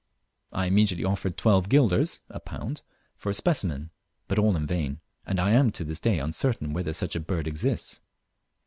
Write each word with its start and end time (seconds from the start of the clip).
I 0.51 0.65
immediately 0.65 1.05
offered 1.05 1.37
twelve 1.37 1.69
guilders 1.69 2.21
(a 2.27 2.39
pound) 2.39 2.81
for 3.17 3.29
a 3.29 3.35
specimen; 3.35 3.91
but 4.27 4.39
all 4.39 4.55
in 4.55 4.65
vain, 4.65 4.99
and 5.27 5.39
I 5.39 5.51
am 5.51 5.69
to 5.73 5.83
this 5.83 5.99
day 5.99 6.17
uncertain 6.17 6.73
whether 6.73 6.91
such 6.91 7.15
a 7.15 7.19
bird 7.19 7.45
exists. 7.47 8.01